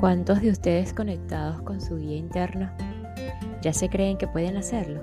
¿Cuántos 0.00 0.40
de 0.40 0.50
ustedes 0.50 0.94
conectados 0.94 1.60
con 1.60 1.80
su 1.82 1.98
guía 1.98 2.16
interna 2.16 2.74
ya 3.60 3.74
se 3.74 3.90
creen 3.90 4.16
que 4.16 4.26
pueden 4.26 4.56
hacerlo? 4.56 5.02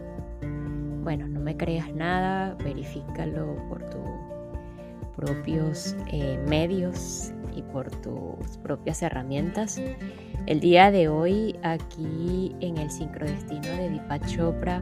Bueno, 1.04 1.28
no 1.28 1.40
me 1.40 1.56
creas 1.56 1.94
nada, 1.94 2.56
verifícalo 2.56 3.56
por 3.70 3.88
tus 3.90 4.02
propios 5.16 5.96
eh, 6.12 6.44
medios 6.48 7.32
y 7.56 7.62
por 7.62 7.92
tus 7.92 8.58
propias 8.64 9.04
herramientas. 9.04 9.80
El 10.48 10.60
día 10.60 10.90
de 10.90 11.10
hoy, 11.10 11.56
aquí 11.62 12.56
en 12.60 12.78
el 12.78 12.90
sincrodestino 12.90 13.68
de 13.68 13.90
Deepak 13.90 14.26
Chopra, 14.26 14.82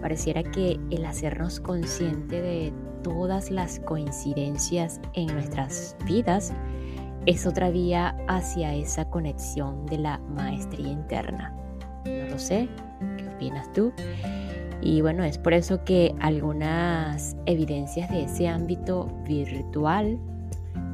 pareciera 0.00 0.42
que 0.42 0.78
el 0.90 1.04
hacernos 1.04 1.60
consciente 1.60 2.40
de 2.40 2.72
todas 3.02 3.50
las 3.50 3.80
coincidencias 3.80 5.00
en 5.14 5.28
nuestras 5.28 5.96
vidas 6.06 6.52
es 7.26 7.46
otra 7.46 7.70
vía 7.70 8.16
hacia 8.28 8.74
esa 8.74 9.08
conexión 9.10 9.86
de 9.86 9.98
la 9.98 10.18
maestría 10.18 10.88
interna. 10.88 11.54
No 12.06 12.30
lo 12.30 12.38
sé, 12.38 12.68
¿qué 13.18 13.28
opinas 13.28 13.72
tú? 13.72 13.92
Y 14.82 15.02
bueno, 15.02 15.24
es 15.24 15.36
por 15.36 15.52
eso 15.52 15.84
que 15.84 16.14
algunas 16.20 17.36
evidencias 17.44 18.10
de 18.10 18.24
ese 18.24 18.48
ámbito 18.48 19.06
virtual, 19.26 20.18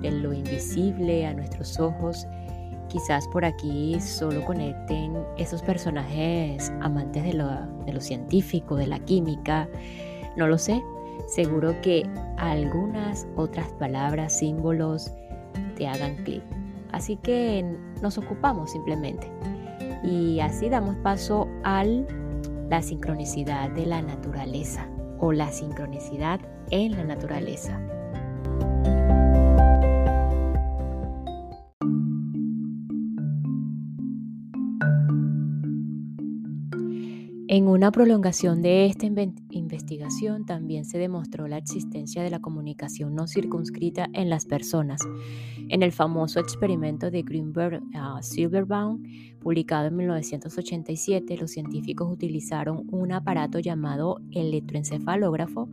de 0.00 0.10
lo 0.10 0.32
invisible 0.32 1.26
a 1.26 1.34
nuestros 1.34 1.78
ojos, 1.78 2.26
quizás 2.88 3.28
por 3.28 3.44
aquí 3.44 4.00
solo 4.00 4.44
conecten 4.44 5.16
esos 5.36 5.62
personajes 5.62 6.72
amantes 6.80 7.24
de 7.24 7.32
lo, 7.34 8.00
científico, 8.00 8.76
de 8.76 8.86
la 8.86 8.98
química, 9.00 9.68
no 10.36 10.46
lo 10.46 10.58
sé. 10.58 10.82
Seguro 11.26 11.80
que 11.80 12.08
algunas 12.36 13.26
otras 13.36 13.72
palabras, 13.74 14.38
símbolos, 14.38 15.12
te 15.76 15.88
hagan 15.88 16.16
clic. 16.24 16.42
Así 16.92 17.16
que 17.16 17.64
nos 18.02 18.18
ocupamos 18.18 18.72
simplemente. 18.72 19.30
Y 20.04 20.40
así 20.40 20.68
damos 20.68 20.96
paso 20.96 21.48
a 21.64 21.84
la 21.84 22.82
sincronicidad 22.82 23.70
de 23.70 23.86
la 23.86 24.02
naturaleza 24.02 24.86
o 25.18 25.32
la 25.32 25.50
sincronicidad 25.50 26.40
en 26.70 26.92
la 26.96 27.04
naturaleza. 27.04 27.80
En 37.48 37.68
una 37.68 37.92
prolongación 37.92 38.60
de 38.60 38.86
esta 38.86 39.06
investigación 39.06 40.46
también 40.46 40.84
se 40.84 40.98
demostró 40.98 41.46
la 41.46 41.58
existencia 41.58 42.24
de 42.24 42.30
la 42.30 42.40
comunicación 42.40 43.14
no 43.14 43.28
circunscrita 43.28 44.08
en 44.14 44.28
las 44.28 44.46
personas. 44.46 45.00
En 45.68 45.84
el 45.84 45.92
famoso 45.92 46.40
experimento 46.40 47.08
de 47.08 47.22
Greenberg 47.22 47.82
uh, 47.94 48.20
Silverbaum, 48.20 49.00
publicado 49.38 49.86
en 49.86 49.96
1987, 49.96 51.36
los 51.36 51.52
científicos 51.52 52.10
utilizaron 52.10 52.84
un 52.90 53.12
aparato 53.12 53.60
llamado 53.60 54.20
electroencefalógrafo 54.32 55.68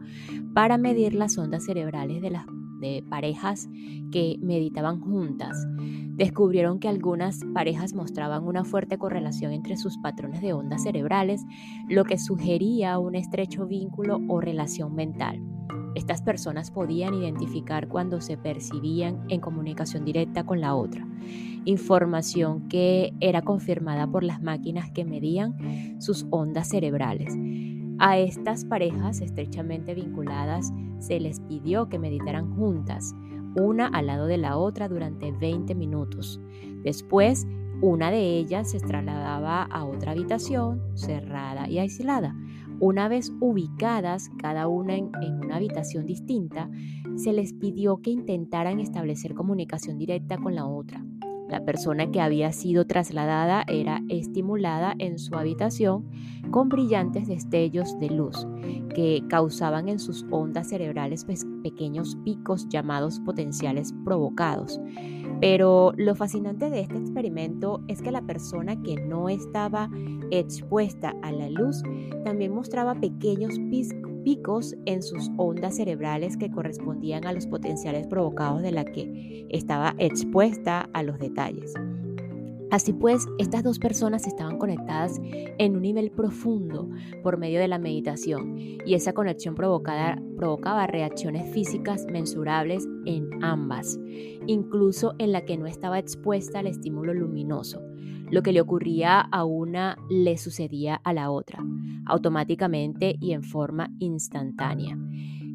para 0.53 0.77
medir 0.77 1.15
las 1.15 1.39
ondas 1.39 1.65
cerebrales 1.65 2.21
de 2.21 2.29
las 2.29 2.45
de 2.83 3.03
parejas 3.09 3.67
que 4.11 4.37
meditaban 4.39 4.99
juntas 4.99 5.57
descubrieron 6.15 6.79
que 6.79 6.87
algunas 6.87 7.39
parejas 7.53 7.93
mostraban 7.93 8.45
una 8.45 8.63
fuerte 8.63 8.97
correlación 8.97 9.51
entre 9.51 9.77
sus 9.77 9.97
patrones 9.97 10.41
de 10.41 10.53
ondas 10.53 10.83
cerebrales, 10.83 11.43
lo 11.89 12.05
que 12.05 12.17
sugería 12.17 12.99
un 12.99 13.15
estrecho 13.15 13.65
vínculo 13.65 14.19
o 14.27 14.39
relación 14.39 14.93
mental. 14.95 15.41
Estas 15.95 16.21
personas 16.21 16.71
podían 16.71 17.13
identificar 17.13 17.87
cuando 17.87 18.19
se 18.19 18.35
percibían 18.37 19.25
en 19.29 19.41
comunicación 19.41 20.05
directa 20.05 20.43
con 20.43 20.59
la 20.59 20.75
otra, 20.75 21.07
información 21.65 22.67
que 22.67 23.13
era 23.19 23.41
confirmada 23.43 24.07
por 24.07 24.23
las 24.23 24.41
máquinas 24.41 24.91
que 24.91 25.05
medían 25.05 26.01
sus 26.01 26.25
ondas 26.31 26.69
cerebrales. 26.69 27.33
A 27.99 28.17
estas 28.17 28.65
parejas 28.65 29.21
estrechamente 29.21 29.93
vinculadas 29.93 30.73
se 30.99 31.19
les 31.19 31.39
pidió 31.41 31.89
que 31.89 31.99
meditaran 31.99 32.55
juntas, 32.55 33.13
una 33.55 33.87
al 33.87 34.07
lado 34.07 34.25
de 34.25 34.37
la 34.37 34.57
otra 34.57 34.89
durante 34.89 35.31
20 35.31 35.75
minutos. 35.75 36.39
Después, 36.83 37.47
una 37.81 38.11
de 38.11 38.37
ellas 38.37 38.71
se 38.71 38.79
trasladaba 38.79 39.63
a 39.63 39.85
otra 39.85 40.11
habitación 40.11 40.81
cerrada 40.95 41.69
y 41.69 41.79
aislada. 41.79 42.35
Una 42.79 43.07
vez 43.07 43.33
ubicadas 43.39 44.29
cada 44.37 44.67
una 44.67 44.95
en, 44.95 45.11
una 45.43 45.57
habitación 45.57 46.05
distinta, 46.05 46.69
se 47.15 47.33
les 47.33 47.53
pidió 47.53 48.01
que 48.01 48.09
intentaran 48.09 48.79
establecer 48.79 49.33
comunicación 49.33 49.97
directa 49.97 50.37
con 50.37 50.55
la 50.55 50.65
otra. 50.65 51.05
La 51.53 51.63
persona 51.63 52.09
que 52.09 52.19
había 52.19 52.51
sido 52.51 52.87
trasladada 52.87 53.63
era 53.67 54.01
estimulada 54.09 54.95
en 54.97 55.19
su 55.19 55.35
habitación 55.35 56.09
con 56.49 56.67
brillantes 56.67 57.27
destellos 57.27 57.99
de 57.99 58.09
luz 58.09 58.47
que 58.95 59.23
causaban 59.29 59.87
en 59.87 59.99
sus 59.99 60.25
ondas 60.31 60.69
cerebrales 60.69 61.27
pequeños 61.61 62.17
picos 62.25 62.67
llamados 62.69 63.19
potenciales 63.19 63.93
provocados. 64.03 64.81
Pero 65.41 65.93
lo 65.95 66.15
fascinante 66.15 66.71
de 66.71 66.79
este 66.79 66.97
experimento 66.97 67.83
es 67.87 68.01
que 68.01 68.09
la 68.09 68.23
persona 68.23 68.81
que 68.81 68.95
no 68.95 69.29
estaba 69.29 69.91
expuesta 70.31 71.13
a 71.21 71.31
la 71.31 71.49
luz 71.49 71.83
también 72.23 72.51
mostraba 72.51 72.95
pequeños 72.95 73.59
picos 73.69 74.12
en 74.85 75.03
sus 75.03 75.29
ondas 75.37 75.75
cerebrales 75.77 76.37
que 76.37 76.51
correspondían 76.51 77.25
a 77.25 77.33
los 77.33 77.47
potenciales 77.47 78.07
provocados 78.07 78.61
de 78.61 78.71
la 78.71 78.85
que 78.85 79.45
estaba 79.49 79.95
expuesta 79.97 80.89
a 80.93 81.03
los 81.03 81.19
detalles. 81.19 81.73
Así 82.73 82.91
pues, 82.91 83.27
estas 83.37 83.63
dos 83.63 83.77
personas 83.77 84.25
estaban 84.25 84.57
conectadas 84.57 85.21
en 85.59 85.75
un 85.75 85.83
nivel 85.83 86.09
profundo 86.09 86.89
por 87.21 87.37
medio 87.37 87.59
de 87.59 87.67
la 87.67 87.77
meditación 87.77 88.57
y 88.57 88.95
esa 88.95 89.13
conexión 89.13 89.53
provocaba 89.53 90.87
reacciones 90.87 91.53
físicas 91.53 92.07
mensurables 92.11 92.87
en 93.05 93.43
ambas, 93.43 93.99
incluso 94.47 95.13
en 95.19 95.33
la 95.33 95.45
que 95.45 95.55
no 95.55 95.67
estaba 95.67 95.99
expuesta 95.99 96.57
al 96.57 96.65
estímulo 96.65 97.13
luminoso. 97.13 97.79
Lo 98.31 98.41
que 98.41 98.53
le 98.53 98.61
ocurría 98.61 99.19
a 99.19 99.45
una 99.45 99.95
le 100.09 100.39
sucedía 100.39 100.95
a 100.95 101.13
la 101.13 101.29
otra, 101.29 101.63
automáticamente 102.07 103.17
y 103.19 103.33
en 103.33 103.43
forma 103.43 103.91
instantánea. 103.99 104.97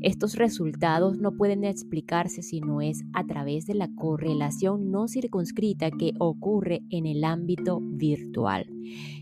Estos 0.00 0.36
resultados 0.36 1.18
no 1.18 1.32
pueden 1.32 1.64
explicarse 1.64 2.42
si 2.42 2.60
no 2.60 2.80
es 2.80 3.02
a 3.14 3.24
través 3.24 3.66
de 3.66 3.74
la 3.74 3.88
correlación 3.88 4.92
no 4.92 5.08
circunscrita 5.08 5.90
que 5.90 6.12
ocurre 6.20 6.82
en 6.90 7.06
el 7.06 7.24
ámbito 7.24 7.80
virtual, 7.82 8.66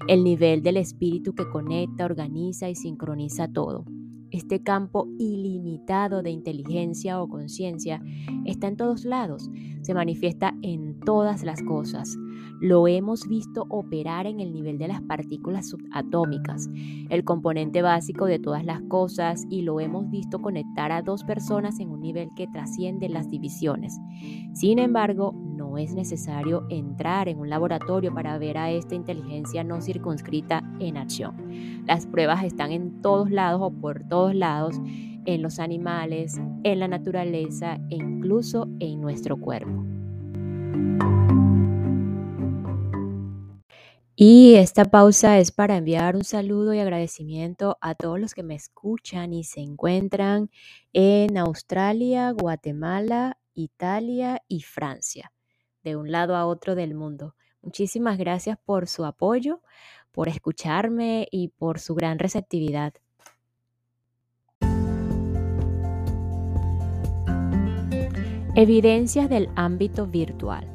el 0.06 0.22
nivel 0.22 0.62
del 0.62 0.76
espíritu 0.76 1.34
que 1.34 1.48
conecta, 1.48 2.04
organiza 2.04 2.68
y 2.68 2.74
sincroniza 2.74 3.48
todo. 3.48 3.86
Este 4.36 4.62
campo 4.62 5.08
ilimitado 5.18 6.22
de 6.22 6.28
inteligencia 6.28 7.22
o 7.22 7.26
conciencia 7.26 8.02
está 8.44 8.68
en 8.68 8.76
todos 8.76 9.06
lados, 9.06 9.48
se 9.80 9.94
manifiesta 9.94 10.54
en 10.60 11.00
todas 11.00 11.42
las 11.42 11.62
cosas. 11.62 12.18
Lo 12.60 12.86
hemos 12.86 13.26
visto 13.28 13.64
operar 13.70 14.26
en 14.26 14.40
el 14.40 14.52
nivel 14.52 14.76
de 14.76 14.88
las 14.88 15.00
partículas 15.00 15.70
subatómicas, 15.70 16.68
el 17.08 17.24
componente 17.24 17.80
básico 17.80 18.26
de 18.26 18.38
todas 18.38 18.62
las 18.62 18.82
cosas, 18.82 19.46
y 19.48 19.62
lo 19.62 19.80
hemos 19.80 20.10
visto 20.10 20.42
conectar 20.42 20.92
a 20.92 21.00
dos 21.00 21.24
personas 21.24 21.80
en 21.80 21.88
un 21.88 22.02
nivel 22.02 22.28
que 22.36 22.46
trasciende 22.46 23.08
las 23.08 23.30
divisiones. 23.30 23.98
Sin 24.52 24.78
embargo, 24.78 25.32
es 25.78 25.94
necesario 25.94 26.66
entrar 26.70 27.28
en 27.28 27.38
un 27.38 27.50
laboratorio 27.50 28.12
para 28.14 28.38
ver 28.38 28.58
a 28.58 28.70
esta 28.70 28.94
inteligencia 28.94 29.64
no 29.64 29.80
circunscrita 29.80 30.62
en 30.80 30.96
acción. 30.96 31.84
Las 31.86 32.06
pruebas 32.06 32.44
están 32.44 32.72
en 32.72 33.00
todos 33.02 33.30
lados 33.30 33.60
o 33.62 33.70
por 33.70 34.02
todos 34.08 34.34
lados, 34.34 34.80
en 35.26 35.42
los 35.42 35.58
animales, 35.58 36.40
en 36.62 36.78
la 36.78 36.88
naturaleza 36.88 37.80
e 37.90 37.96
incluso 37.96 38.68
en 38.78 39.00
nuestro 39.00 39.36
cuerpo. 39.36 39.84
Y 44.18 44.54
esta 44.54 44.86
pausa 44.86 45.38
es 45.38 45.52
para 45.52 45.76
enviar 45.76 46.16
un 46.16 46.24
saludo 46.24 46.72
y 46.72 46.78
agradecimiento 46.78 47.76
a 47.82 47.94
todos 47.94 48.18
los 48.18 48.32
que 48.32 48.42
me 48.42 48.54
escuchan 48.54 49.34
y 49.34 49.44
se 49.44 49.60
encuentran 49.60 50.48
en 50.94 51.36
Australia, 51.36 52.30
Guatemala, 52.30 53.36
Italia 53.52 54.42
y 54.48 54.62
Francia, 54.62 55.32
de 55.86 55.94
un 55.94 56.10
lado 56.10 56.34
a 56.34 56.46
otro 56.46 56.74
del 56.74 56.96
mundo. 56.96 57.36
Muchísimas 57.62 58.18
gracias 58.18 58.58
por 58.64 58.88
su 58.88 59.04
apoyo, 59.04 59.60
por 60.10 60.28
escucharme 60.28 61.28
y 61.30 61.48
por 61.48 61.78
su 61.78 61.94
gran 61.94 62.18
receptividad. 62.18 62.92
Evidencias 68.56 69.28
del 69.28 69.48
ámbito 69.54 70.08
virtual. 70.08 70.66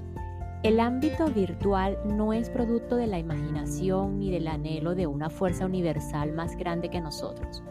El 0.63 0.79
ámbito 0.79 1.25
virtual 1.25 1.97
no 2.05 2.31
es 2.31 2.49
producto 2.49 2.95
de 2.95 3.07
la 3.07 3.19
imaginación 3.19 4.19
ni 4.19 4.31
del 4.31 4.47
anhelo 4.47 4.95
de 4.95 5.07
una 5.07 5.29
fuerza 5.29 5.65
universal 5.65 6.31
más 6.31 6.55
grande 6.55 6.89
que 6.89 7.01
nosotros. 7.01 7.63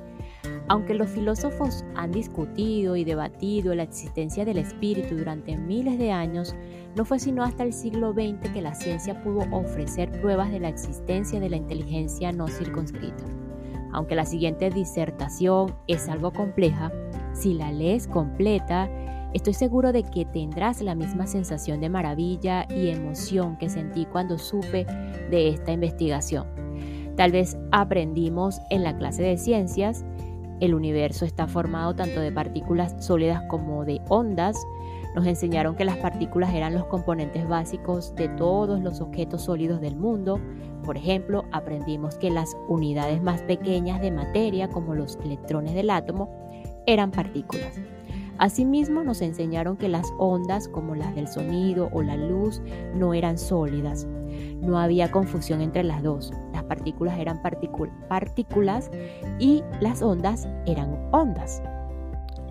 Aunque 0.70 0.94
los 0.94 1.10
filósofos 1.10 1.84
han 1.96 2.12
discutido 2.12 2.94
y 2.94 3.02
debatido 3.02 3.74
la 3.74 3.82
existencia 3.82 4.44
del 4.44 4.58
espíritu 4.58 5.16
durante 5.16 5.56
miles 5.56 5.98
de 5.98 6.12
años, 6.12 6.54
no 6.94 7.04
fue 7.04 7.18
sino 7.18 7.42
hasta 7.42 7.64
el 7.64 7.72
siglo 7.72 8.12
XX 8.12 8.52
que 8.52 8.62
la 8.62 8.76
ciencia 8.76 9.20
pudo 9.20 9.40
ofrecer 9.50 10.12
pruebas 10.20 10.52
de 10.52 10.60
la 10.60 10.68
existencia 10.68 11.40
de 11.40 11.50
la 11.50 11.56
inteligencia 11.56 12.30
no 12.30 12.46
circunscrita. 12.46 13.24
Aunque 13.92 14.14
la 14.14 14.24
siguiente 14.24 14.70
disertación 14.70 15.74
es 15.88 16.08
algo 16.08 16.32
compleja, 16.32 16.92
si 17.32 17.54
la 17.54 17.72
lees 17.72 18.06
completa, 18.06 18.88
Estoy 19.32 19.54
seguro 19.54 19.92
de 19.92 20.02
que 20.02 20.24
tendrás 20.24 20.82
la 20.82 20.96
misma 20.96 21.28
sensación 21.28 21.80
de 21.80 21.88
maravilla 21.88 22.66
y 22.68 22.88
emoción 22.88 23.56
que 23.58 23.68
sentí 23.68 24.04
cuando 24.04 24.38
supe 24.38 24.86
de 25.30 25.50
esta 25.50 25.70
investigación. 25.70 26.48
Tal 27.16 27.30
vez 27.30 27.56
aprendimos 27.70 28.60
en 28.70 28.82
la 28.82 28.96
clase 28.96 29.22
de 29.22 29.36
ciencias, 29.36 30.04
el 30.60 30.74
universo 30.74 31.24
está 31.24 31.46
formado 31.46 31.94
tanto 31.94 32.20
de 32.20 32.30
partículas 32.30 32.94
sólidas 33.04 33.42
como 33.48 33.84
de 33.84 34.00
ondas. 34.08 34.56
Nos 35.14 35.26
enseñaron 35.26 35.74
que 35.74 35.84
las 35.84 35.96
partículas 35.96 36.54
eran 36.54 36.74
los 36.74 36.84
componentes 36.86 37.48
básicos 37.48 38.14
de 38.14 38.28
todos 38.28 38.80
los 38.80 39.00
objetos 39.00 39.42
sólidos 39.42 39.80
del 39.80 39.96
mundo. 39.96 40.38
Por 40.84 40.96
ejemplo, 40.96 41.44
aprendimos 41.50 42.16
que 42.16 42.30
las 42.30 42.56
unidades 42.68 43.22
más 43.22 43.42
pequeñas 43.42 44.00
de 44.00 44.10
materia, 44.10 44.68
como 44.68 44.94
los 44.94 45.18
electrones 45.24 45.74
del 45.74 45.90
átomo, 45.90 46.30
eran 46.86 47.10
partículas. 47.10 47.80
Asimismo, 48.38 49.04
nos 49.04 49.20
enseñaron 49.20 49.76
que 49.76 49.88
las 49.88 50.12
ondas, 50.18 50.68
como 50.68 50.94
las 50.94 51.14
del 51.14 51.28
sonido 51.28 51.90
o 51.92 52.02
la 52.02 52.16
luz, 52.16 52.62
no 52.94 53.12
eran 53.12 53.36
sólidas. 53.36 54.06
No 54.60 54.78
había 54.78 55.10
confusión 55.10 55.60
entre 55.60 55.84
las 55.84 56.02
dos. 56.02 56.32
Las 56.52 56.64
partículas 56.64 57.18
eran 57.18 57.42
partículas 57.42 58.90
y 59.38 59.62
las 59.80 60.02
ondas 60.02 60.48
eran 60.66 61.08
ondas. 61.12 61.62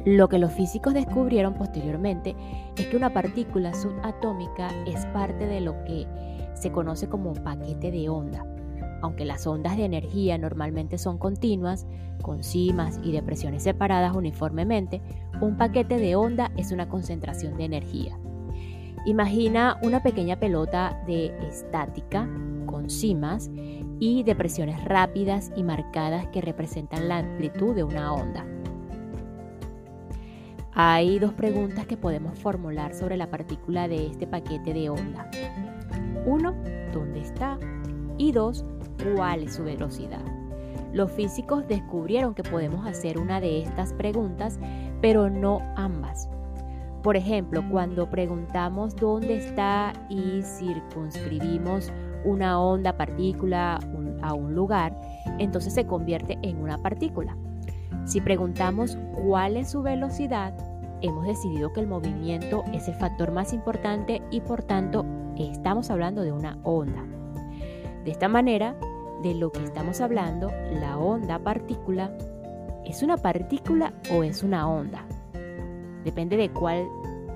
Lo 0.06 0.30
que 0.30 0.40
los 0.40 0.54
físicos 0.54 0.94
descubrieron 0.94 1.54
posteriormente 1.54 2.36
es 2.78 2.88
que 2.88 2.98
una 2.98 3.14
partícula 3.14 3.74
subatómica 3.74 4.70
es 4.86 5.06
parte 5.08 5.46
de 5.46 5.62
lo 5.62 5.84
que 5.84 6.08
se 6.54 6.72
conoce 6.72 7.08
como 7.08 7.34
paquete 7.34 7.92
de 7.92 8.10
onda. 8.10 8.46
Aunque 9.02 9.26
las 9.26 9.46
ondas 9.46 9.78
de 9.78 9.86
energía 9.86 10.38
normalmente 10.38 10.98
son 10.98 11.18
continuas, 11.18 11.86
con 12.22 12.44
cimas 12.44 13.00
y 13.04 13.12
depresiones 13.12 13.64
separadas 13.64 14.16
uniformemente, 14.16 15.02
un 15.42 15.58
paquete 15.58 15.98
de 15.98 16.16
onda 16.16 16.52
es 16.58 16.72
una 16.72 16.90
concentración 16.90 17.56
de 17.58 17.66
energía. 17.66 18.18
Imagina 19.06 19.78
una 19.82 20.04
pequeña 20.04 20.40
pelota 20.40 21.02
de 21.08 21.28
estática 21.48 22.28
con 22.66 22.90
cimas 22.90 23.50
y 24.00 24.24
depresiones 24.24 24.84
rápidas 24.86 25.52
y 25.56 25.64
marcadas 25.64 26.28
que 26.28 26.42
representan 26.42 27.08
la 27.08 27.20
amplitud 27.20 27.76
de 27.76 27.84
una 27.84 28.14
onda. 28.14 28.46
Hay 30.74 31.20
dos 31.20 31.34
preguntas 31.34 31.86
que 31.88 31.98
podemos 31.98 32.38
formular 32.40 32.94
sobre 32.94 33.18
la 33.18 33.30
partícula 33.30 33.88
de 33.88 34.08
este 34.08 34.28
paquete 34.28 34.74
de 34.74 34.90
onda. 34.90 35.30
Uno, 36.26 36.54
¿dónde 36.94 37.22
está? 37.22 37.58
Y 38.18 38.32
dos, 38.32 38.66
¿cuál 39.16 39.44
es 39.44 39.56
su 39.56 39.64
velocidad? 39.64 40.24
Los 40.94 41.12
físicos 41.12 41.68
descubrieron 41.68 42.34
que 42.34 42.44
podemos 42.44 42.86
hacer 42.88 43.18
una 43.18 43.40
de 43.42 43.62
estas 43.62 43.94
preguntas, 43.94 44.60
pero 45.02 45.30
no 45.30 45.62
ambas. 45.76 46.30
Por 47.04 47.16
ejemplo, 47.16 47.64
cuando 47.70 48.10
preguntamos 48.10 48.96
dónde 48.96 49.38
está 49.38 49.94
y 50.10 50.42
circunscribimos 50.42 51.92
una 52.26 52.60
onda 52.60 52.98
partícula 52.98 53.80
a 54.22 54.34
un 54.34 54.54
lugar, 54.54 55.00
entonces 55.38 55.74
se 55.74 55.86
convierte 55.86 56.38
en 56.42 56.58
una 56.62 56.78
partícula. 56.78 57.38
Si 58.06 58.20
preguntamos 58.20 58.98
cuál 59.14 59.56
es 59.56 59.70
su 59.70 59.82
velocidad, 59.82 60.54
hemos 61.02 61.26
decidido 61.26 61.72
que 61.72 61.80
el 61.80 61.88
movimiento 61.88 62.64
es 62.74 62.90
el 62.90 62.96
factor 62.96 63.32
más 63.32 63.54
importante 63.54 64.22
y 64.32 64.42
por 64.42 64.64
tanto 64.64 65.06
estamos 65.38 65.90
hablando 65.90 66.22
de 66.22 66.34
una 66.34 66.58
onda. 66.64 67.06
De 68.04 68.12
esta 68.12 68.28
manera, 68.28 68.76
de 69.24 69.36
lo 69.36 69.52
que 69.52 69.64
estamos 69.64 70.02
hablando, 70.02 70.52
la 70.82 70.98
onda 70.98 71.40
partícula, 71.40 72.12
¿es 72.86 73.04
una 73.04 73.16
partícula 73.16 73.94
o 74.14 74.24
es 74.24 74.44
una 74.44 74.68
onda? 74.68 75.06
Depende 76.04 76.38
de 76.38 76.50
cuál 76.50 76.88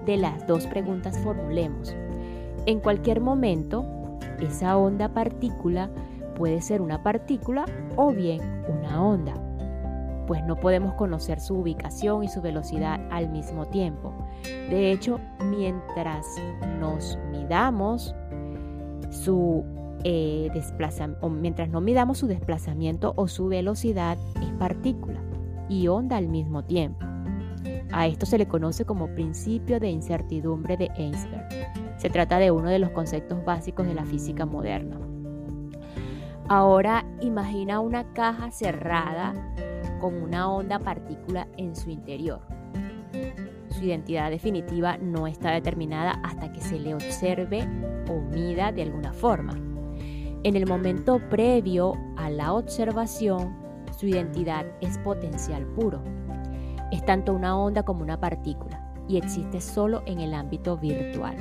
de 0.05 0.17
las 0.17 0.45
dos 0.47 0.67
preguntas 0.67 1.17
formulemos. 1.19 1.95
En 2.65 2.79
cualquier 2.79 3.21
momento, 3.21 3.85
esa 4.39 4.77
onda 4.77 5.09
partícula 5.09 5.89
puede 6.35 6.61
ser 6.61 6.81
una 6.81 7.03
partícula 7.03 7.65
o 7.95 8.11
bien 8.11 8.41
una 8.67 9.03
onda, 9.03 9.33
pues 10.27 10.43
no 10.45 10.55
podemos 10.55 10.93
conocer 10.95 11.39
su 11.39 11.55
ubicación 11.55 12.23
y 12.23 12.27
su 12.27 12.41
velocidad 12.41 12.99
al 13.11 13.29
mismo 13.29 13.65
tiempo. 13.65 14.13
De 14.69 14.91
hecho, 14.91 15.19
mientras 15.43 16.25
nos 16.79 17.17
midamos 17.31 18.15
su 19.09 19.63
eh, 20.05 20.49
o 21.21 21.29
mientras 21.29 21.69
midamos 21.69 22.17
su 22.17 22.27
desplazamiento 22.27 23.13
o 23.15 23.27
su 23.27 23.47
velocidad, 23.47 24.17
es 24.41 24.51
partícula 24.59 25.19
y 25.69 25.87
onda 25.87 26.17
al 26.17 26.27
mismo 26.27 26.63
tiempo. 26.63 27.12
A 27.91 28.07
esto 28.07 28.25
se 28.25 28.37
le 28.37 28.47
conoce 28.47 28.85
como 28.85 29.13
principio 29.13 29.79
de 29.79 29.89
incertidumbre 29.89 30.77
de 30.77 30.89
Einstein. 30.95 31.41
Se 31.97 32.09
trata 32.09 32.39
de 32.39 32.51
uno 32.51 32.69
de 32.69 32.79
los 32.79 32.89
conceptos 32.89 33.43
básicos 33.45 33.85
de 33.85 33.93
la 33.93 34.05
física 34.05 34.45
moderna. 34.45 34.99
Ahora 36.49 37.05
imagina 37.21 37.79
una 37.79 38.13
caja 38.13 38.51
cerrada 38.51 39.33
con 40.01 40.21
una 40.21 40.51
onda 40.51 40.79
partícula 40.79 41.47
en 41.57 41.75
su 41.75 41.89
interior. 41.89 42.41
Su 43.69 43.85
identidad 43.85 44.29
definitiva 44.29 44.97
no 44.97 45.27
está 45.27 45.51
determinada 45.51 46.11
hasta 46.23 46.51
que 46.51 46.61
se 46.61 46.79
le 46.79 46.93
observe 46.93 47.67
o 48.09 48.19
mida 48.19 48.71
de 48.71 48.83
alguna 48.83 49.13
forma. 49.13 49.53
En 50.43 50.57
el 50.57 50.67
momento 50.67 51.21
previo 51.29 51.93
a 52.17 52.29
la 52.29 52.53
observación, 52.53 53.55
su 53.97 54.07
identidad 54.07 54.65
es 54.81 54.97
potencial 54.97 55.65
puro. 55.67 56.03
Es 56.93 57.03
tanto 57.03 57.33
una 57.33 57.57
onda 57.57 57.81
como 57.81 58.03
una 58.03 58.19
partícula 58.19 58.79
y 59.07 59.17
existe 59.17 59.61
solo 59.61 60.03
en 60.05 60.19
el 60.19 60.35
ámbito 60.35 60.77
virtual. 60.77 61.35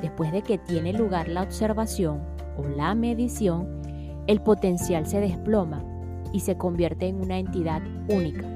Después 0.00 0.32
de 0.32 0.40
que 0.40 0.56
tiene 0.56 0.94
lugar 0.94 1.28
la 1.28 1.42
observación 1.42 2.22
o 2.56 2.62
la 2.62 2.94
medición, 2.94 3.82
el 4.26 4.40
potencial 4.40 5.04
se 5.04 5.20
desploma 5.20 5.84
y 6.32 6.40
se 6.40 6.56
convierte 6.56 7.08
en 7.08 7.20
una 7.20 7.36
entidad 7.36 7.82
única, 8.08 8.46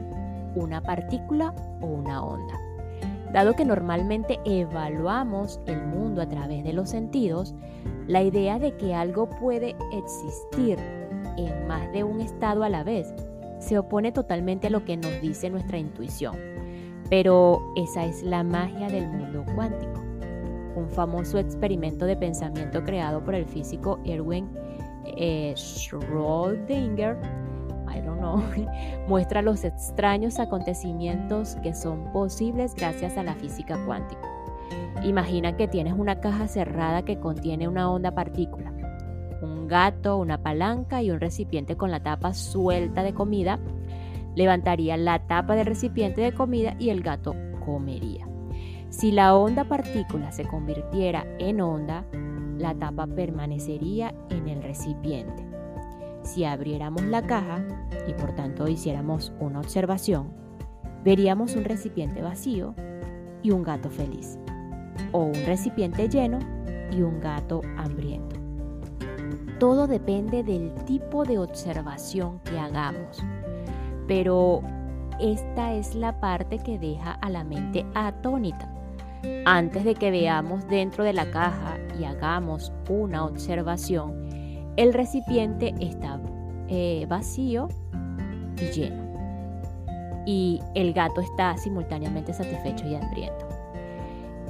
una 0.55 0.83
partícula 0.83 1.55
o 1.83 1.89
una 1.89 2.25
onda. 2.25 2.59
Dado 3.31 3.53
que 3.53 3.67
normalmente 3.67 4.41
evaluamos 4.47 5.61
el 5.67 5.85
mundo 5.85 6.23
a 6.23 6.29
través 6.31 6.65
de 6.65 6.73
los 6.73 6.89
sentidos, 6.89 7.55
la 8.07 8.23
idea 8.23 8.59
de 8.59 8.75
que 8.79 8.95
algo 8.95 9.29
puede 9.29 9.77
existir 9.93 10.79
en 11.37 11.69
más 11.69 11.93
de 11.93 12.03
un 12.03 12.23
estado 12.23 12.65
a 12.65 12.71
la 12.71 12.83
vez 12.83 13.13
se 13.65 13.79
opone 13.79 14.13
totalmente 14.13 14.69
a 14.69 14.71
lo 14.71 14.85
que 14.85 14.97
nos 14.97 15.21
dice 15.21 15.51
nuestra 15.51 15.79
intuición. 15.79 16.37
Pero 17.11 17.61
esa 17.77 18.05
es 18.07 18.23
la 18.23 18.43
magia 18.43 18.89
del 18.89 19.09
mundo 19.09 19.45
cuántico. 19.55 20.01
Un 20.77 20.89
famoso 20.91 21.39
experimento 21.39 22.07
de 22.07 22.17
pensamiento 22.17 22.83
creado 22.85 23.25
por 23.25 23.35
el 23.35 23.47
físico 23.47 24.01
Erwin 24.05 24.49
eh, 25.17 25.53
Schrödinger 25.57 27.17
muestra 29.09 29.43
los 29.43 29.65
extraños 29.65 30.39
acontecimientos 30.39 31.57
que 31.63 31.75
son 31.75 32.13
posibles 32.13 32.75
gracias 32.75 33.17
a 33.17 33.23
la 33.23 33.35
física 33.35 33.79
cuántica. 33.85 34.23
Imagina 35.03 35.57
que 35.57 35.69
tienes 35.69 35.95
una 35.95 36.21
caja 36.21 36.49
cerrada 36.49 37.05
que 37.05 37.19
contiene 37.19 37.69
una 37.69 37.91
onda 37.91 38.13
partícula, 38.13 38.73
un 39.43 39.69
gato, 39.69 40.17
una 40.17 40.43
palanca 40.43 41.03
y 41.03 41.11
un 41.11 41.21
recipiente 41.21 41.77
con 41.77 41.91
la 41.91 42.03
tapa 42.03 42.35
suelta 42.35 43.03
de 43.03 43.15
comida. 43.15 43.59
Levantaría 44.35 44.97
la 44.97 45.27
tapa 45.27 45.55
del 45.55 45.67
recipiente 45.67 46.21
de 46.21 46.33
comida 46.33 46.77
y 46.79 46.91
el 46.91 47.03
gato 47.03 47.35
comería. 47.65 48.27
Si 48.91 49.11
la 49.11 49.35
onda 49.35 49.65
partícula 49.65 50.33
se 50.33 50.45
convirtiera 50.45 51.27
en 51.39 51.61
onda, 51.61 52.05
la 52.59 52.75
tapa 52.75 53.07
permanecería 53.07 54.15
en 54.31 54.49
el 54.49 54.63
recipiente. 54.63 55.45
Si 56.23 56.45
abriéramos 56.45 57.03
la 57.03 57.23
caja 57.23 57.65
y 58.07 58.15
por 58.15 58.35
tanto 58.35 58.69
hiciéramos 58.69 59.33
una 59.41 59.61
observación, 59.61 60.29
veríamos 61.05 61.57
un 61.57 61.65
recipiente 61.65 62.23
vacío 62.23 62.75
y 63.43 63.51
un 63.51 63.63
gato 63.63 63.91
feliz, 63.91 64.39
o 65.13 65.25
un 65.25 65.45
recipiente 65.45 66.09
lleno 66.09 66.39
y 66.91 67.03
un 67.03 67.21
gato 67.21 67.61
hambriento. 67.77 68.44
Todo 69.65 69.87
depende 69.87 70.43
del 70.43 70.75
tipo 70.85 71.25
de 71.25 71.39
observación 71.39 72.39
que 72.41 72.59
hagamos, 72.59 73.25
pero 74.07 74.61
esta 75.19 75.73
es 75.73 75.95
la 75.95 76.21
parte 76.21 76.59
que 76.59 76.79
deja 76.79 77.13
a 77.13 77.31
la 77.31 77.45
mente 77.45 77.87
atónita. 77.95 78.71
Antes 79.47 79.85
de 79.85 79.95
que 79.95 80.11
veamos 80.11 80.69
dentro 80.69 81.03
de 81.03 81.15
la 81.15 81.31
caja 81.31 81.79
y 81.99 82.05
hagamos 82.05 82.75
una 82.91 83.25
observación, 83.25 84.29
el 84.77 84.93
recipiente 84.93 85.75
está 85.81 86.21
eh, 86.69 87.07
vacío 87.09 87.69
y 88.59 88.67
lleno. 88.67 89.03
Y 90.27 90.61
el 90.75 90.93
gato 90.93 91.23
está 91.23 91.57
simultáneamente 91.57 92.35
satisfecho 92.35 92.87
y 92.87 92.97
hambriento. 92.97 93.49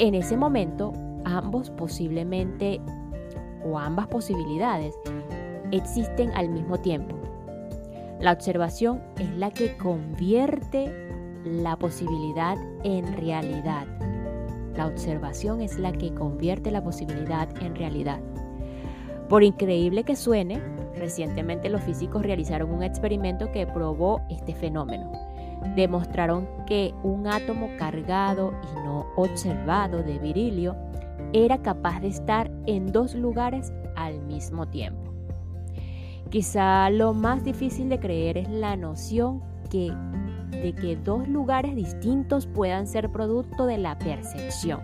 En 0.00 0.16
ese 0.16 0.36
momento, 0.36 0.92
ambos 1.24 1.70
posiblemente 1.70 2.80
o 3.64 3.78
ambas 3.78 4.06
posibilidades 4.08 4.94
existen 5.72 6.30
al 6.34 6.48
mismo 6.48 6.78
tiempo. 6.78 7.16
La 8.20 8.32
observación 8.32 9.02
es 9.18 9.30
la 9.36 9.50
que 9.50 9.76
convierte 9.76 10.92
la 11.44 11.76
posibilidad 11.76 12.56
en 12.84 13.12
realidad. 13.16 13.86
La 14.76 14.86
observación 14.86 15.60
es 15.60 15.78
la 15.78 15.92
que 15.92 16.14
convierte 16.14 16.70
la 16.70 16.82
posibilidad 16.82 17.48
en 17.62 17.74
realidad. 17.74 18.20
Por 19.28 19.42
increíble 19.42 20.04
que 20.04 20.16
suene, 20.16 20.60
recientemente 20.96 21.68
los 21.68 21.82
físicos 21.82 22.22
realizaron 22.22 22.70
un 22.70 22.82
experimento 22.82 23.50
que 23.52 23.66
probó 23.66 24.20
este 24.28 24.54
fenómeno. 24.54 25.12
Demostraron 25.76 26.46
que 26.66 26.94
un 27.02 27.26
átomo 27.26 27.68
cargado 27.78 28.52
y 28.70 28.74
no 28.86 29.06
observado 29.16 30.02
de 30.02 30.18
virilio 30.18 30.76
era 31.34 31.60
capaz 31.62 32.00
de 32.00 32.06
estar 32.06 32.48
en 32.64 32.92
dos 32.92 33.16
lugares 33.16 33.72
al 33.96 34.20
mismo 34.22 34.68
tiempo. 34.68 35.12
Quizá 36.30 36.88
lo 36.90 37.12
más 37.12 37.42
difícil 37.42 37.88
de 37.88 37.98
creer 37.98 38.38
es 38.38 38.48
la 38.48 38.76
noción 38.76 39.42
que, 39.68 39.92
de 40.50 40.72
que 40.74 40.94
dos 40.94 41.26
lugares 41.28 41.74
distintos 41.74 42.46
puedan 42.46 42.86
ser 42.86 43.10
producto 43.10 43.66
de 43.66 43.78
la 43.78 43.98
percepción. 43.98 44.80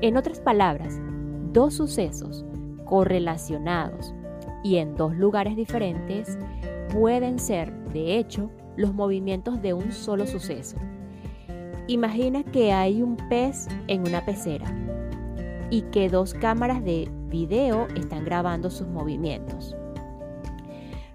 En 0.00 0.16
otras 0.16 0.40
palabras, 0.40 0.98
dos 1.52 1.74
sucesos 1.74 2.46
correlacionados 2.86 4.14
y 4.64 4.76
en 4.76 4.96
dos 4.96 5.14
lugares 5.14 5.54
diferentes 5.54 6.38
pueden 6.94 7.38
ser, 7.38 7.72
de 7.90 8.16
hecho, 8.16 8.50
los 8.76 8.94
movimientos 8.94 9.60
de 9.60 9.74
un 9.74 9.92
solo 9.92 10.26
suceso. 10.26 10.78
Imagina 11.88 12.42
que 12.42 12.72
hay 12.72 13.02
un 13.02 13.16
pez 13.28 13.68
en 13.86 14.06
una 14.08 14.24
pecera 14.24 14.91
y 15.72 15.80
que 15.90 16.10
dos 16.10 16.34
cámaras 16.34 16.84
de 16.84 17.10
video 17.28 17.88
están 17.96 18.26
grabando 18.26 18.70
sus 18.70 18.86
movimientos. 18.88 19.74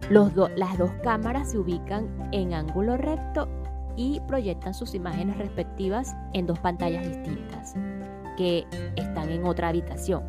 las 0.10 0.78
dos 0.80 0.90
cámaras 1.04 1.52
se 1.52 1.60
ubican 1.60 2.08
en 2.32 2.56
ángulo 2.56 2.98
recto 2.98 3.48
y 3.96 4.20
proyectan 4.22 4.74
sus 4.74 4.96
imágenes 4.96 5.38
respectivas 5.38 6.16
en 6.34 6.48
dos 6.48 6.58
pantallas 6.58 7.08
distintas 7.08 7.76
que 8.36 8.66
están 8.96 9.30
en 9.30 9.46
otra 9.46 9.68
habitación. 9.68 10.24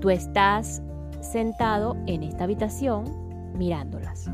Tú 0.00 0.10
estás 0.10 0.80
sentado 1.20 1.96
en 2.06 2.22
esta 2.22 2.44
habitación 2.44 3.04
mirándolas. 3.56 4.30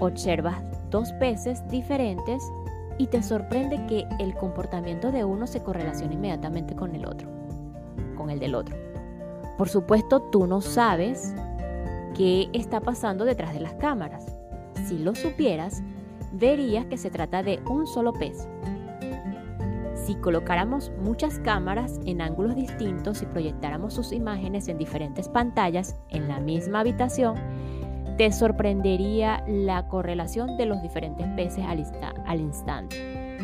Observas 0.00 0.60
dos 0.90 1.12
peces 1.12 1.62
diferentes 1.68 2.42
y 2.98 3.06
te 3.06 3.22
sorprende 3.22 3.86
que 3.86 4.04
el 4.18 4.34
comportamiento 4.34 5.12
de 5.12 5.24
uno 5.24 5.46
se 5.46 5.62
correlaciona 5.62 6.14
inmediatamente 6.14 6.74
con 6.74 6.96
el 6.96 7.06
otro, 7.06 7.39
el 8.30 8.40
del 8.40 8.54
otro. 8.54 8.76
Por 9.58 9.68
supuesto, 9.68 10.20
tú 10.20 10.46
no 10.46 10.60
sabes 10.60 11.34
qué 12.16 12.48
está 12.52 12.80
pasando 12.80 13.24
detrás 13.24 13.52
de 13.52 13.60
las 13.60 13.74
cámaras. 13.74 14.26
Si 14.86 14.98
lo 14.98 15.14
supieras, 15.14 15.82
verías 16.32 16.86
que 16.86 16.96
se 16.96 17.10
trata 17.10 17.42
de 17.42 17.60
un 17.68 17.86
solo 17.86 18.12
pez 18.12 18.48
si 20.10 20.16
colocáramos 20.16 20.90
muchas 21.00 21.38
cámaras 21.38 22.00
en 22.04 22.20
ángulos 22.20 22.56
distintos 22.56 23.22
y 23.22 23.26
proyectáramos 23.26 23.94
sus 23.94 24.10
imágenes 24.12 24.66
en 24.66 24.76
diferentes 24.76 25.28
pantallas 25.28 25.94
en 26.08 26.26
la 26.26 26.40
misma 26.40 26.80
habitación, 26.80 27.36
te 28.16 28.32
sorprendería 28.32 29.44
la 29.46 29.86
correlación 29.86 30.56
de 30.56 30.66
los 30.66 30.82
diferentes 30.82 31.28
peces 31.36 31.64
al 31.64 32.40
instante. 32.40 33.38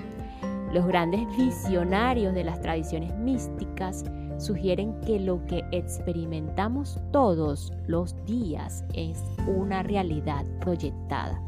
Los 0.72 0.86
grandes 0.88 1.20
visionarios 1.36 2.34
de 2.34 2.42
las 2.42 2.60
tradiciones 2.60 3.14
místicas 3.14 4.04
sugieren 4.38 5.00
que 5.00 5.18
lo 5.18 5.44
que 5.46 5.64
experimentamos 5.72 7.00
todos 7.12 7.72
los 7.86 8.14
días 8.24 8.84
es 8.94 9.22
una 9.46 9.82
realidad 9.82 10.44
proyectada 10.60 11.40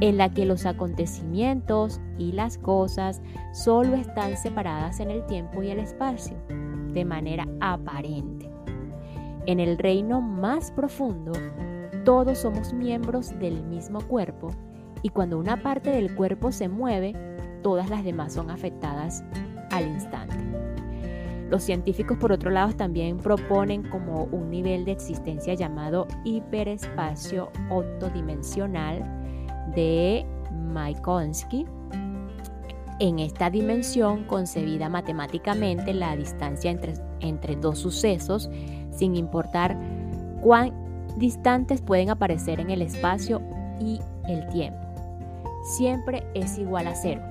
en 0.00 0.18
la 0.18 0.28
que 0.30 0.44
los 0.44 0.66
acontecimientos 0.66 2.00
y 2.18 2.32
las 2.32 2.58
cosas 2.58 3.22
solo 3.52 3.94
están 3.94 4.36
separadas 4.36 5.00
en 5.00 5.10
el 5.10 5.24
tiempo 5.26 5.62
y 5.62 5.70
el 5.70 5.78
espacio, 5.78 6.36
de 6.92 7.04
manera 7.04 7.46
aparente. 7.60 8.50
En 9.46 9.60
el 9.60 9.78
reino 9.78 10.20
más 10.20 10.70
profundo, 10.70 11.32
todos 12.04 12.38
somos 12.38 12.72
miembros 12.72 13.38
del 13.38 13.62
mismo 13.64 14.00
cuerpo 14.00 14.50
y 15.02 15.10
cuando 15.10 15.38
una 15.38 15.62
parte 15.62 15.90
del 15.90 16.14
cuerpo 16.14 16.50
se 16.50 16.68
mueve, 16.68 17.14
todas 17.62 17.88
las 17.90 18.04
demás 18.04 18.32
son 18.34 18.50
afectadas 18.50 19.22
al 19.70 19.86
instante. 19.86 20.53
Los 21.50 21.62
científicos, 21.62 22.16
por 22.18 22.32
otro 22.32 22.50
lado, 22.50 22.72
también 22.72 23.18
proponen 23.18 23.82
como 23.88 24.24
un 24.24 24.50
nivel 24.50 24.84
de 24.84 24.92
existencia 24.92 25.54
llamado 25.54 26.06
hiperespacio 26.24 27.50
octodimensional, 27.70 29.02
de 29.74 30.26
Maikonsky. 30.52 31.66
En 33.00 33.18
esta 33.18 33.50
dimensión 33.50 34.24
concebida 34.24 34.88
matemáticamente, 34.88 35.92
la 35.92 36.16
distancia 36.16 36.70
entre, 36.70 36.94
entre 37.20 37.56
dos 37.56 37.78
sucesos, 37.78 38.48
sin 38.90 39.16
importar 39.16 39.76
cuán 40.40 40.72
distantes 41.16 41.80
pueden 41.80 42.10
aparecer 42.10 42.60
en 42.60 42.70
el 42.70 42.82
espacio 42.82 43.42
y 43.80 44.00
el 44.28 44.46
tiempo, 44.48 44.80
siempre 45.76 46.24
es 46.34 46.58
igual 46.58 46.86
a 46.86 46.94
cero. 46.94 47.22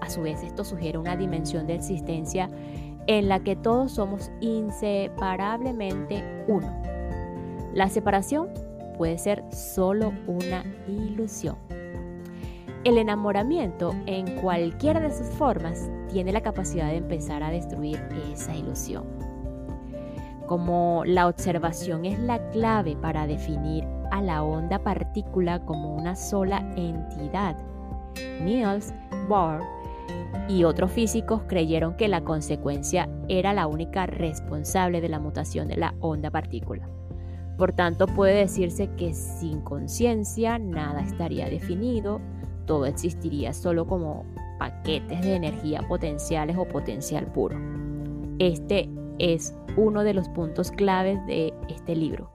A 0.00 0.10
su 0.10 0.22
vez, 0.22 0.42
esto 0.42 0.64
sugiere 0.64 0.98
una 0.98 1.16
dimensión 1.16 1.66
de 1.66 1.76
existencia 1.76 2.50
en 3.06 3.28
la 3.28 3.40
que 3.40 3.56
todos 3.56 3.92
somos 3.92 4.30
inseparablemente 4.40 6.22
uno. 6.48 6.72
La 7.74 7.88
separación 7.88 8.48
puede 8.96 9.18
ser 9.18 9.44
solo 9.50 10.12
una 10.26 10.64
ilusión. 10.86 11.56
El 12.84 12.98
enamoramiento, 12.98 13.94
en 14.06 14.40
cualquiera 14.40 15.00
de 15.00 15.12
sus 15.12 15.28
formas, 15.28 15.88
tiene 16.10 16.32
la 16.32 16.40
capacidad 16.40 16.88
de 16.88 16.96
empezar 16.96 17.42
a 17.42 17.50
destruir 17.50 18.00
esa 18.32 18.54
ilusión. 18.54 19.04
Como 20.46 21.04
la 21.06 21.28
observación 21.28 22.04
es 22.04 22.18
la 22.18 22.50
clave 22.50 22.96
para 22.96 23.26
definir 23.26 23.86
a 24.10 24.20
la 24.20 24.42
onda 24.42 24.78
partícula 24.80 25.64
como 25.64 25.94
una 25.94 26.16
sola 26.16 26.58
entidad, 26.76 27.56
Niels 28.42 28.92
Bohr 29.28 29.62
y 30.48 30.64
otros 30.64 30.92
físicos 30.92 31.42
creyeron 31.46 31.96
que 31.96 32.08
la 32.08 32.22
consecuencia 32.22 33.08
era 33.28 33.52
la 33.52 33.66
única 33.66 34.06
responsable 34.06 35.00
de 35.00 35.08
la 35.08 35.18
mutación 35.18 35.68
de 35.68 35.76
la 35.76 35.94
onda 36.00 36.30
partícula. 36.30 36.88
Por 37.56 37.72
tanto, 37.72 38.06
puede 38.06 38.34
decirse 38.34 38.90
que 38.96 39.14
sin 39.14 39.60
conciencia 39.60 40.58
nada 40.58 41.00
estaría 41.00 41.48
definido, 41.48 42.20
todo 42.66 42.86
existiría 42.86 43.52
solo 43.52 43.86
como 43.86 44.24
paquetes 44.58 45.22
de 45.22 45.36
energía 45.36 45.82
potenciales 45.88 46.56
o 46.56 46.66
potencial 46.66 47.26
puro. 47.26 47.58
Este 48.38 48.88
es 49.18 49.54
uno 49.76 50.04
de 50.04 50.14
los 50.14 50.28
puntos 50.28 50.70
claves 50.70 51.24
de 51.26 51.54
este 51.68 51.94
libro. 51.94 52.30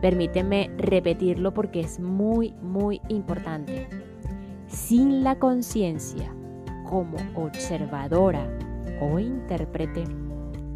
Permíteme 0.00 0.70
repetirlo 0.76 1.54
porque 1.54 1.80
es 1.80 1.98
muy, 1.98 2.52
muy 2.60 3.00
importante. 3.08 3.88
Sin 4.66 5.24
la 5.24 5.38
conciencia 5.38 6.34
como 6.94 7.16
observadora 7.34 8.48
o 9.00 9.18
intérprete, 9.18 10.04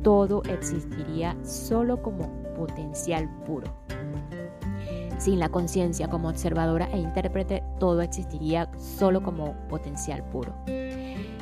todo 0.02 0.42
existiría 0.50 1.36
solo 1.44 2.02
como 2.02 2.26
potencial 2.56 3.30
puro. 3.46 3.68
Sin 5.18 5.38
la 5.38 5.48
conciencia 5.48 6.08
como 6.08 6.28
observadora 6.28 6.88
e 6.90 6.98
intérprete, 6.98 7.62
todo 7.78 8.00
existiría 8.00 8.68
solo 8.76 9.22
como 9.22 9.54
potencial 9.68 10.24
puro. 10.24 10.52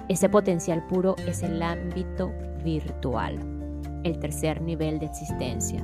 Ese 0.08 0.28
potencial 0.28 0.86
puro 0.88 1.16
es 1.26 1.42
el 1.42 1.62
ámbito 1.62 2.30
virtual. 2.62 3.38
el 4.04 4.18
tercer 4.20 4.60
nivel 4.60 4.98
de 4.98 5.06
existencia. 5.06 5.82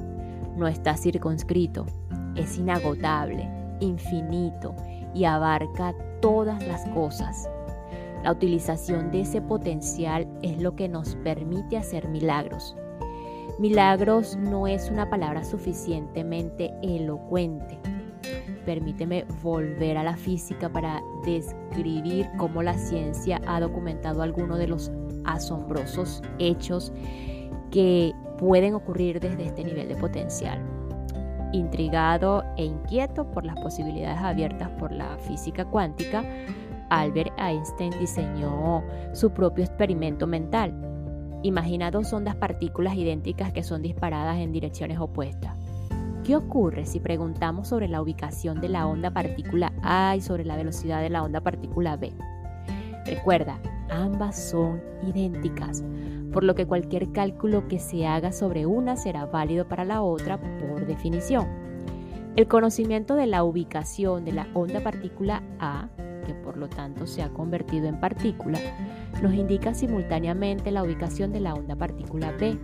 No 0.54 0.68
está 0.68 0.99
circunscrito, 0.99 1.87
es 2.37 2.58
inagotable, 2.58 3.49
infinito 3.80 4.76
y 5.14 5.25
abarca 5.25 5.94
todas 6.20 6.62
las 6.68 6.87
cosas. 6.90 7.49
La 8.22 8.32
utilización 8.32 9.10
de 9.10 9.22
ese 9.22 9.42
potencial 9.42 10.28
es 10.42 10.60
lo 10.62 10.76
que 10.76 10.88
nos 10.88 11.16
permite 11.16 11.76
hacer 11.76 12.08
milagros. 12.08 12.76
Milagros 13.58 14.36
no 14.36 14.66
es 14.66 14.90
una 14.90 15.10
palabra 15.10 15.44
suficientemente 15.44 16.72
elocuente. 16.82 17.78
Permíteme 18.64 19.24
volver 19.42 19.98
a 19.98 20.04
la 20.04 20.16
física 20.16 20.68
para 20.68 21.02
describir 21.24 22.28
cómo 22.38 22.62
la 22.62 22.74
ciencia 22.74 23.40
ha 23.46 23.58
documentado 23.58 24.22
algunos 24.22 24.58
de 24.58 24.68
los 24.68 24.92
asombrosos 25.24 26.22
hechos 26.38 26.92
que 27.72 28.12
pueden 28.38 28.74
ocurrir 28.74 29.18
desde 29.18 29.46
este 29.46 29.64
nivel 29.64 29.88
de 29.88 29.96
potencial. 29.96 30.60
Intrigado 31.52 32.44
e 32.56 32.64
inquieto 32.64 33.28
por 33.30 33.44
las 33.44 33.56
posibilidades 33.60 34.18
abiertas 34.18 34.70
por 34.78 34.92
la 34.92 35.18
física 35.18 35.64
cuántica, 35.64 36.24
Albert 36.92 37.32
Einstein 37.38 37.90
diseñó 37.99 38.84
su 39.14 39.30
propio 39.30 39.64
experimento 39.64 40.26
mental. 40.26 40.75
Imagina 41.42 41.90
dos 41.90 42.12
ondas 42.12 42.37
partículas 42.37 42.96
idénticas 42.96 43.50
que 43.50 43.62
son 43.62 43.80
disparadas 43.80 44.37
en 44.37 44.52
direcciones 44.52 44.99
opuestas. 44.99 45.56
¿Qué 46.22 46.37
ocurre 46.37 46.84
si 46.84 47.00
preguntamos 47.00 47.68
sobre 47.68 47.88
la 47.88 48.02
ubicación 48.02 48.61
de 48.61 48.68
la 48.68 48.87
onda 48.87 49.11
partícula 49.11 49.72
A 49.82 50.14
y 50.16 50.20
sobre 50.20 50.44
la 50.44 50.54
velocidad 50.54 51.00
de 51.00 51.08
la 51.08 51.22
onda 51.22 51.40
partícula 51.40 51.96
B? 51.96 52.12
Recuerda, 53.06 53.58
ambas 53.88 54.50
son 54.50 54.82
idénticas, 55.02 55.82
por 56.30 56.44
lo 56.44 56.54
que 56.54 56.66
cualquier 56.66 57.11
cálculo 57.11 57.68
que 57.68 57.78
se 57.78 58.06
haga 58.06 58.32
sobre 58.32 58.66
una 58.66 58.96
será 58.96 59.25
válido 59.25 59.66
para 59.66 59.87
la 59.87 60.02
otra 60.02 60.38
por 60.38 60.84
definición. 60.84 61.49
El 62.37 62.46
conocimiento 62.49 63.14
de 63.14 63.28
la 63.28 63.44
ubicación 63.44 64.26
de 64.26 64.32
la 64.32 64.46
onda 64.52 64.80
partícula 64.80 65.42
A, 65.58 65.88
que 66.22 66.34
por 66.34 66.56
lo 66.56 66.68
tanto 66.68 67.06
se 67.06 67.22
ha 67.22 67.28
convertido 67.30 67.86
en 67.86 68.00
partícula, 68.00 68.58
nos 69.22 69.34
indica 69.34 69.74
simultáneamente 69.74 70.70
la 70.70 70.82
ubicación 70.82 71.32
de 71.32 71.40
la 71.40 71.54
onda 71.54 71.76
partícula 71.76 72.32
B, 72.32 72.58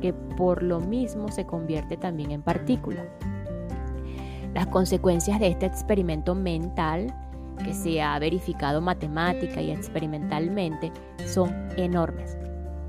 que 0.00 0.12
por 0.12 0.62
lo 0.62 0.80
mismo 0.80 1.28
se 1.28 1.46
convierte 1.46 1.96
también 1.96 2.30
en 2.30 2.42
partícula. 2.42 3.04
Las 4.54 4.66
consecuencias 4.68 5.40
de 5.40 5.48
este 5.48 5.66
experimento 5.66 6.34
mental, 6.34 7.12
que 7.64 7.74
se 7.74 8.02
ha 8.02 8.18
verificado 8.18 8.80
matemática 8.80 9.60
y 9.60 9.70
experimentalmente, 9.70 10.92
son 11.26 11.52
enormes. 11.76 12.36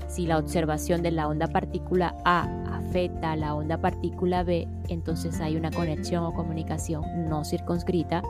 Si 0.08 0.26
la 0.26 0.38
observación 0.38 1.02
de 1.02 1.10
la 1.10 1.26
onda 1.26 1.48
partícula 1.48 2.14
A 2.24 2.42
afecta 2.76 3.32
a 3.32 3.36
la 3.36 3.54
onda 3.54 3.78
partícula 3.78 4.44
B, 4.44 4.68
entonces 4.88 5.40
hay 5.40 5.56
una 5.56 5.70
conexión 5.70 6.24
o 6.24 6.32
comunicación 6.32 7.28
no 7.28 7.44
circunscrita 7.44 8.22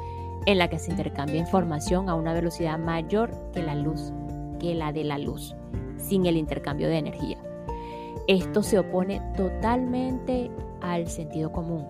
en 0.47 0.59
la 0.59 0.69
que 0.69 0.79
se 0.79 0.93
intercambia 0.93 1.41
información 1.41 2.09
a 2.09 2.15
una 2.15 2.33
velocidad 2.33 2.79
mayor 2.79 3.31
que 3.53 3.63
la 3.63 3.75
luz, 3.75 4.13
que 4.61 4.75
la 4.75 4.93
de 4.93 5.05
la 5.05 5.19
luz, 5.19 5.55
sin 5.99 6.25
el 6.27 6.37
intercambio 6.37 6.89
de 6.89 6.99
energía. 6.99 7.37
Esto 8.29 8.63
se 8.63 8.79
opone 8.79 9.21
totalmente 9.37 10.51
al 10.81 11.09
sentido 11.09 11.53
común. 11.53 11.85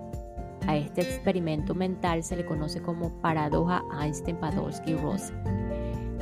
A 0.67 0.77
este 0.77 1.03
experimento 1.03 1.75
mental 1.75 2.23
se 2.23 2.37
le 2.37 2.45
conoce 2.45 2.83
como 2.83 3.11
paradoja 3.21 3.83
Einstein-Podolsky-Ross. 4.01 5.33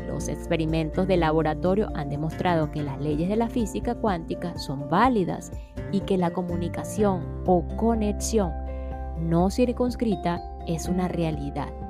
Los 0.07 0.29
experimentos 0.29 1.09
de 1.09 1.17
laboratorio 1.17 1.89
han 1.95 2.11
demostrado 2.11 2.71
que 2.71 2.83
las 2.83 3.01
leyes 3.01 3.29
de 3.29 3.37
la 3.37 3.49
física 3.49 3.95
cuántica 3.95 4.57
son 4.59 4.89
válidas 4.91 5.51
y 5.93 6.01
que 6.01 6.19
la 6.19 6.31
comunicación 6.33 7.43
o 7.47 7.65
conexión 7.77 8.53
no 9.19 9.51
circunscrita 9.51 10.43
es 10.67 10.89
una 10.89 11.09
realidad. 11.09 11.84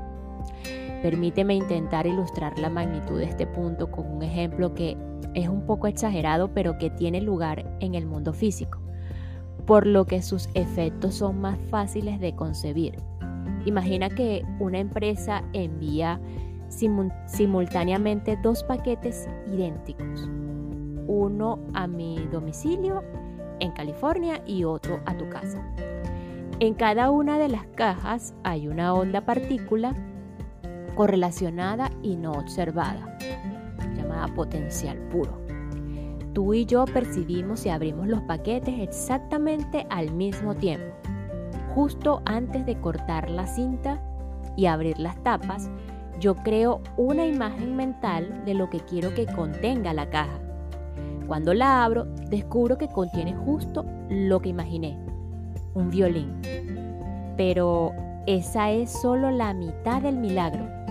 Permíteme 1.02 1.54
intentar 1.54 2.06
ilustrar 2.06 2.58
la 2.58 2.70
magnitud 2.70 3.18
de 3.18 3.26
este 3.26 3.46
punto 3.46 3.90
con 3.90 4.10
un 4.10 4.22
ejemplo 4.22 4.74
que 4.74 4.96
es 5.34 5.48
un 5.48 5.66
poco 5.66 5.86
exagerado, 5.86 6.54
pero 6.54 6.78
que 6.78 6.90
tiene 6.90 7.20
lugar 7.20 7.76
en 7.80 7.94
el 7.94 8.06
mundo 8.06 8.32
físico, 8.32 8.78
por 9.66 9.86
lo 9.86 10.06
que 10.06 10.23
sus 10.23 10.49
efectos 10.54 11.16
son 11.16 11.40
más 11.40 11.58
fáciles 11.71 12.21
de 12.21 12.34
concebir. 12.34 12.97
Imagina 13.66 14.08
que 14.08 14.45
una 14.60 14.78
empresa 14.78 15.42
envía 15.52 16.21
simultáneamente 17.26 18.38
dos 18.42 18.64
paquetes 18.64 19.28
idénticos, 19.52 20.28
uno 21.06 21.58
a 21.75 21.86
mi 21.86 22.26
domicilio 22.32 23.02
en 23.60 23.73
California 23.73 24.42
y 24.47 24.64
otro 24.64 25.00
a 25.06 25.16
tu 25.16 25.28
casa. 25.28 25.62
En 26.60 26.75
cada 26.75 27.10
una 27.10 27.38
de 27.38 27.49
las 27.49 27.66
cajas 27.75 28.34
hay 28.42 28.69
una 28.69 28.95
onda 28.95 29.23
partícula 29.23 29.95
correlacionada 30.95 31.91
y 32.02 32.17
no 32.17 32.33
observada 32.33 33.19
potencial 34.35 34.99
puro. 35.11 35.39
Tú 36.33 36.54
y 36.54 36.67
yo 36.67 36.85
percibimos 36.85 37.65
y 37.65 37.69
abrimos 37.69 38.09
los 38.09 38.21
paquetes 38.23 38.80
exactamente 38.80 39.87
al 39.91 40.13
mismo 40.13 40.54
tiempo. 40.54 40.95
Justo 41.75 42.23
antes 42.25 42.67
de 42.67 42.78
cortar 42.80 43.30
la 43.30 43.47
cinta 43.47 44.02
y 44.57 44.67
abrir 44.67 44.99
las 44.99 45.21
tapas, 45.23 45.71
yo 46.21 46.35
creo 46.37 46.80
una 46.97 47.26
imagen 47.26 47.76
mental 47.76 48.45
de 48.45 48.54
lo 48.54 48.71
que 48.71 48.80
quiero 48.80 49.15
que 49.15 49.26
contenga 49.26 49.93
la 49.93 50.11
caja. 50.11 50.39
Cuando 51.26 51.54
la 51.54 51.85
abro, 51.85 52.04
descubro 52.28 52.78
que 52.78 52.89
contiene 52.89 53.35
justo 53.35 53.85
lo 54.09 54.41
que 54.41 54.50
imaginé, 54.50 54.99
un 55.75 55.91
violín. 55.91 56.41
Pero 57.37 57.93
esa 58.26 58.71
es 58.71 58.91
solo 58.91 59.30
la 59.30 59.54
mitad 59.54 60.02
del 60.02 60.17
milagro. 60.19 60.83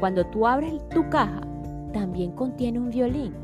Cuando 0.00 0.24
tú 0.26 0.46
abres 0.46 0.88
tu 0.90 1.08
caja, 1.10 1.40
también 1.92 2.32
contiene 2.32 2.78
un 2.78 2.90
violín. 2.90 3.34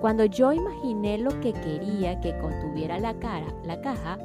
Cuando 0.00 0.24
yo 0.24 0.52
imaginé 0.52 1.18
lo 1.18 1.38
que 1.40 1.52
quería 1.52 2.20
que 2.20 2.36
contuviera 2.38 2.98
la, 2.98 3.14
cara, 3.14 3.46
la 3.64 3.80
caja, 3.80 4.18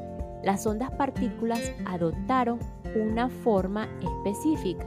las 0.44 0.66
ondas 0.66 0.92
partículas 0.92 1.74
adoptaron 1.86 2.60
una 2.96 3.30
forma 3.30 3.88
específica 4.02 4.86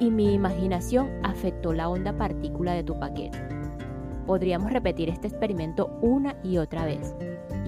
y 0.00 0.10
mi 0.10 0.32
imaginación 0.32 1.08
afectó 1.22 1.72
la 1.72 1.88
onda 1.88 2.12
partícula 2.16 2.72
de 2.72 2.82
tu 2.82 2.98
paquete. 2.98 3.38
Podríamos 4.26 4.72
repetir 4.72 5.08
este 5.08 5.28
experimento 5.28 5.98
una 6.00 6.34
y 6.42 6.58
otra 6.58 6.86
vez 6.86 7.14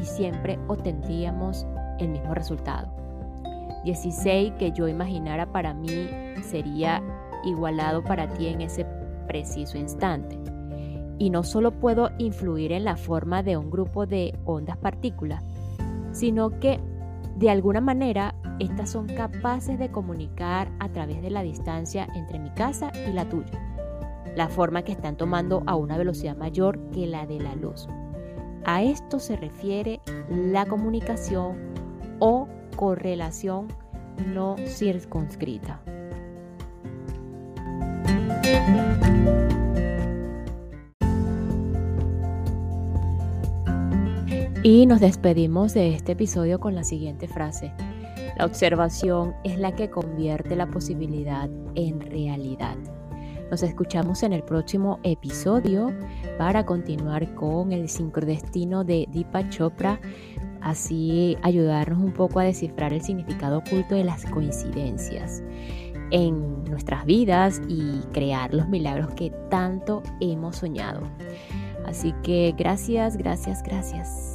y 0.00 0.04
siempre 0.04 0.58
obtendríamos 0.68 1.66
el 1.98 2.08
mismo 2.08 2.34
resultado. 2.34 2.88
16 3.84 4.54
que 4.58 4.72
yo 4.72 4.88
imaginara 4.88 5.46
para 5.46 5.74
mí 5.74 6.08
sería 6.42 7.02
igualado 7.44 8.02
para 8.02 8.28
ti 8.34 8.46
en 8.46 8.60
ese 8.60 8.86
preciso 9.26 9.78
instante. 9.78 10.38
Y 11.18 11.30
no 11.30 11.42
solo 11.42 11.72
puedo 11.72 12.10
influir 12.18 12.72
en 12.72 12.84
la 12.84 12.96
forma 12.96 13.42
de 13.42 13.56
un 13.56 13.70
grupo 13.70 14.06
de 14.06 14.38
ondas 14.44 14.76
partículas, 14.76 15.44
sino 16.12 16.58
que 16.58 16.80
de 17.36 17.50
alguna 17.50 17.80
manera 17.80 18.34
estas 18.58 18.90
son 18.90 19.08
capaces 19.08 19.78
de 19.78 19.90
comunicar 19.90 20.70
a 20.78 20.88
través 20.88 21.22
de 21.22 21.30
la 21.30 21.42
distancia 21.42 22.06
entre 22.14 22.38
mi 22.38 22.50
casa 22.50 22.92
y 23.08 23.12
la 23.12 23.28
tuya, 23.28 23.60
la 24.36 24.48
forma 24.48 24.82
que 24.82 24.92
están 24.92 25.16
tomando 25.16 25.62
a 25.66 25.74
una 25.74 25.98
velocidad 25.98 26.36
mayor 26.36 26.78
que 26.90 27.06
la 27.06 27.26
de 27.26 27.40
la 27.40 27.54
luz. 27.56 27.88
A 28.64 28.82
esto 28.82 29.18
se 29.18 29.36
refiere 29.36 30.00
la 30.30 30.66
comunicación 30.66 31.56
o 32.20 32.48
correlación 32.76 33.68
no 34.32 34.56
circunscrita. 34.66 35.80
Y 44.66 44.86
nos 44.86 44.98
despedimos 45.00 45.74
de 45.74 45.94
este 45.94 46.12
episodio 46.12 46.58
con 46.58 46.74
la 46.74 46.84
siguiente 46.84 47.28
frase. 47.28 47.70
La 48.38 48.46
observación 48.46 49.34
es 49.44 49.58
la 49.58 49.76
que 49.76 49.90
convierte 49.90 50.56
la 50.56 50.66
posibilidad 50.66 51.50
en 51.74 52.00
realidad. 52.00 52.76
Nos 53.50 53.62
escuchamos 53.62 54.22
en 54.22 54.32
el 54.32 54.42
próximo 54.42 55.00
episodio 55.02 55.92
para 56.38 56.64
continuar 56.64 57.34
con 57.34 57.72
el 57.72 57.90
sincrodestino 57.90 58.84
de 58.84 59.06
Deepak 59.12 59.50
Chopra, 59.50 60.00
así 60.62 61.36
ayudarnos 61.42 62.02
un 62.02 62.14
poco 62.14 62.40
a 62.40 62.44
descifrar 62.44 62.94
el 62.94 63.02
significado 63.02 63.58
oculto 63.58 63.94
de 63.94 64.04
las 64.04 64.24
coincidencias 64.24 65.42
en 66.14 66.62
nuestras 66.64 67.04
vidas 67.06 67.60
y 67.68 68.00
crear 68.12 68.54
los 68.54 68.68
milagros 68.68 69.10
que 69.14 69.30
tanto 69.50 70.00
hemos 70.20 70.56
soñado. 70.56 71.00
Así 71.84 72.14
que 72.22 72.54
gracias, 72.56 73.16
gracias, 73.16 73.64
gracias. 73.64 74.33